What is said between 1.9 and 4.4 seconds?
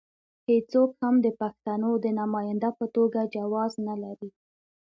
د نماینده په توګه جواز نه لري.